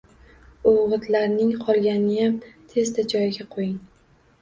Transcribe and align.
O‘g‘itning 0.71 1.53
qolganiniyam 1.67 2.43
tezda 2.75 3.09
joyiga 3.17 3.51
qo‘ying 3.57 3.81